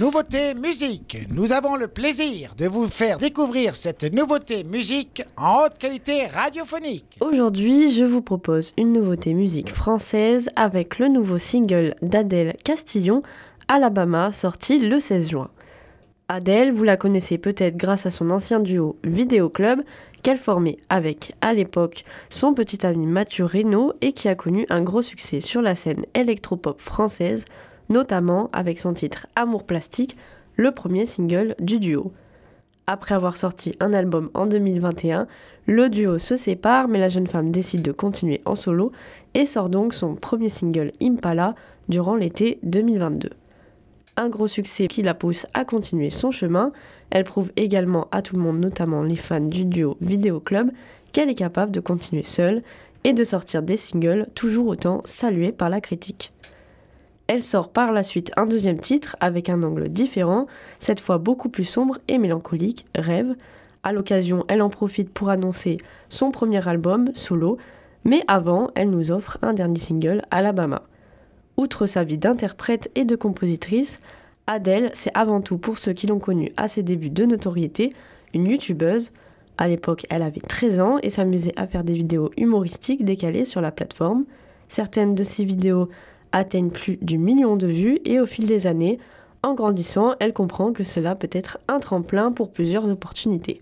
[0.00, 1.26] Nouveauté musique.
[1.28, 7.18] Nous avons le plaisir de vous faire découvrir cette nouveauté musique en haute qualité radiophonique.
[7.20, 13.22] Aujourd'hui, je vous propose une nouveauté musique française avec le nouveau single d'Adèle Castillon,
[13.68, 15.50] Alabama, sorti le 16 juin.
[16.28, 19.82] Adèle, vous la connaissez peut-être grâce à son ancien duo Vidéo Club
[20.22, 24.80] qu'elle formait avec, à l'époque, son petit ami Mathieu Reynaud et qui a connu un
[24.80, 27.44] gros succès sur la scène électropop française,
[27.90, 30.16] notamment avec son titre Amour plastique,
[30.56, 32.12] le premier single du duo.
[32.86, 35.26] Après avoir sorti un album en 2021,
[35.66, 38.92] le duo se sépare mais la jeune femme décide de continuer en solo
[39.34, 41.54] et sort donc son premier single Impala
[41.88, 43.30] durant l'été 2022
[44.20, 46.72] un gros succès qui la pousse à continuer son chemin.
[47.10, 50.70] Elle prouve également à tout le monde, notamment les fans du duo Vidéo Club,
[51.12, 52.62] qu'elle est capable de continuer seule
[53.04, 56.32] et de sortir des singles toujours autant salués par la critique.
[57.30, 60.48] Elle sort par la suite un deuxième titre avec un angle différent,
[60.80, 63.36] cette fois beaucoup plus sombre et mélancolique, Rêve.
[63.84, 67.56] À l'occasion, elle en profite pour annoncer son premier album, solo,
[68.02, 70.82] mais avant, elle nous offre un dernier single, Alabama.
[71.56, 74.00] Outre sa vie d'interprète et de compositrice,
[74.48, 77.92] Adèle, c'est avant tout pour ceux qui l'ont connue à ses débuts de notoriété,
[78.34, 79.12] une youtubeuse.
[79.56, 83.60] À l'époque, elle avait 13 ans et s'amusait à faire des vidéos humoristiques décalées sur
[83.60, 84.24] la plateforme.
[84.68, 85.88] Certaines de ses vidéos
[86.32, 88.98] atteignent plus du million de vues et au fil des années,
[89.42, 93.60] en grandissant, elle comprend que cela peut être un tremplin pour plusieurs opportunités.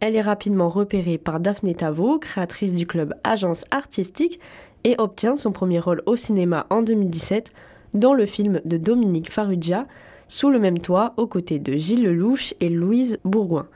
[0.00, 4.40] Elle est rapidement repérée par Daphné Tavo, créatrice du club Agence Artistique,
[4.84, 7.52] et obtient son premier rôle au cinéma en 2017
[7.94, 9.86] dans le film de Dominique Farrugia,
[10.28, 13.66] Sous le même toit, aux côtés de Gilles Lelouch et Louise Bourgoin.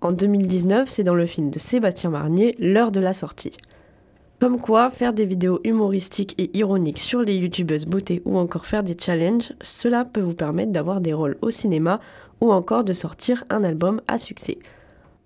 [0.00, 3.52] En 2019, c'est dans le film de Sébastien Marnier, L'heure de la sortie.
[4.40, 8.82] Comme quoi, faire des vidéos humoristiques et ironiques sur les youtubeuses beauté ou encore faire
[8.82, 12.00] des challenges, cela peut vous permettre d'avoir des rôles au cinéma
[12.40, 14.58] ou encore de sortir un album à succès.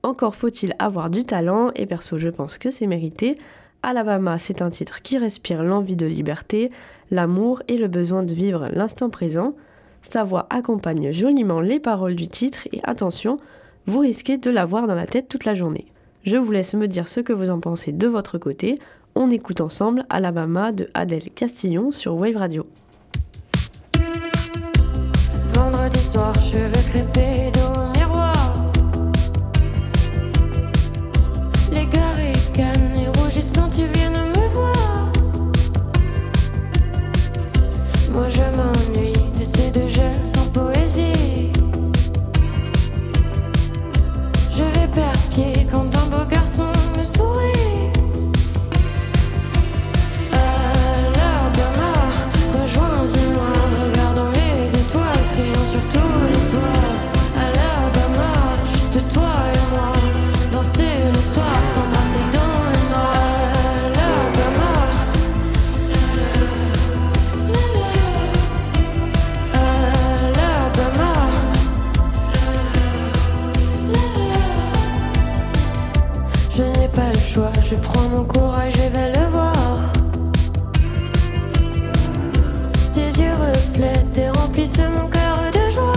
[0.02, 3.36] Encore faut-il avoir du talent, et perso je pense que c'est mérité,
[3.84, 6.72] Alabama, c'est un titre qui respire l'envie de liberté,
[7.12, 9.54] l'amour et le besoin de vivre l'instant présent.
[10.02, 13.38] Sa voix accompagne joliment les paroles du titre et attention,
[13.86, 15.86] vous risquez de l'avoir dans la tête toute la journée.
[16.24, 18.78] Je vous laisse me dire ce que vous en pensez de votre côté.
[19.16, 22.66] On écoute ensemble Alabama de Adèle Castillon sur Wave Radio.
[77.68, 79.78] Je prends mon courage et vais le voir.
[82.86, 85.92] Ses yeux reflètent et remplissent mon cœur de joie.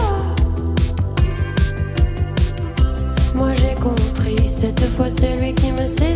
[3.36, 6.07] Moi j'ai compris, cette fois c'est lui qui me saisit.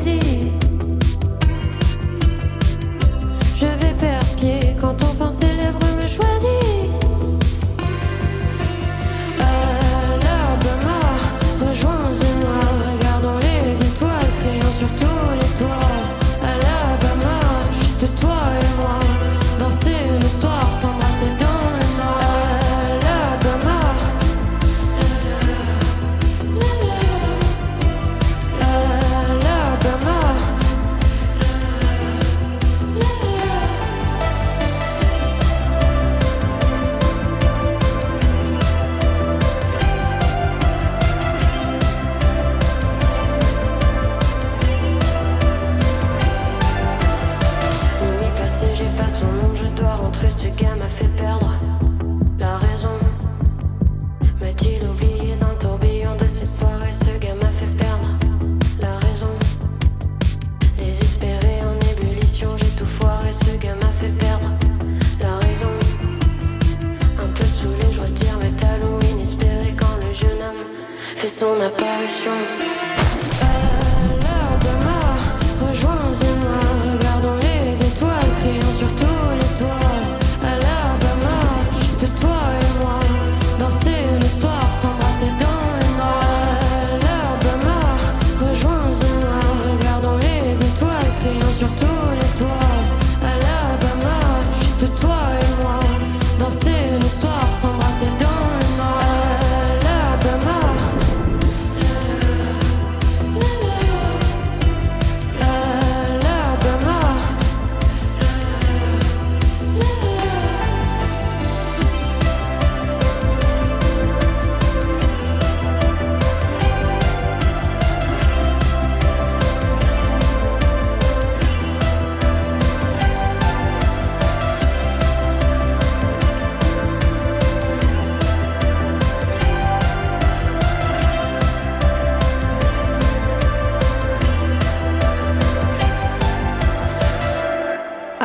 [50.43, 50.80] again.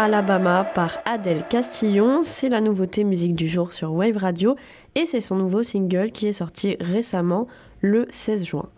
[0.06, 4.54] Alabama par Adèle Castillon, c'est la nouveauté musique du jour sur Wave Radio
[4.94, 7.48] et c'est son nouveau single qui est sorti récemment
[7.80, 8.68] le 16 juin.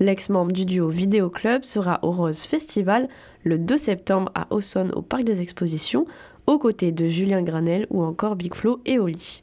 [0.00, 3.10] L'ex-membre du duo Vidéo Club sera au Rose Festival
[3.44, 6.06] le 2 septembre à Aussonne au Parc des Expositions
[6.46, 9.42] aux côtés de Julien Granel ou encore Big Flo et Oli.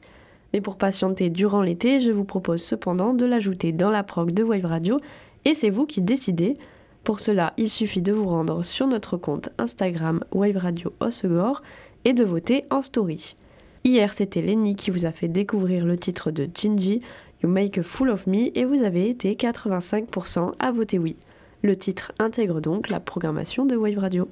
[0.53, 4.41] Mais pour patienter durant l'été, je vous propose cependant de l'ajouter dans la prog de
[4.41, 4.99] Wave Radio
[5.45, 6.57] et c'est vous qui décidez.
[7.03, 11.61] Pour cela, il suffit de vous rendre sur notre compte Instagram Wave Radio Osegor
[12.05, 13.35] et de voter en story.
[13.83, 17.01] Hier, c'était Lenny qui vous a fait découvrir le titre de Gingy,
[17.41, 21.15] You Make a Fool of Me, et vous avez été 85% à voter oui.
[21.61, 24.27] Le titre intègre donc la programmation de Wave Radio.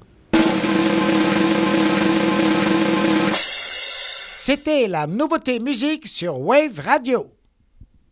[4.47, 7.36] C'était la nouveauté musique sur Wave Radio.